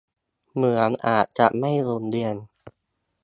[0.53, 2.35] เหมืองอาจจะไม่หมุนเวียน